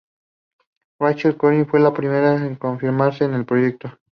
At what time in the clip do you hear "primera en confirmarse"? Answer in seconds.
1.93-3.25